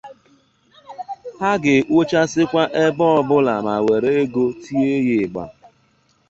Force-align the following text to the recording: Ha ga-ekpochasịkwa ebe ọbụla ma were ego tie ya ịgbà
Ha 1.39 1.49
ga-ekpochasịkwa 1.61 2.63
ebe 2.83 3.05
ọbụla 3.19 3.55
ma 3.65 3.75
were 3.87 4.09
ego 4.23 4.43
tie 4.63 4.91
ya 5.07 5.15
ịgbà 5.23 5.43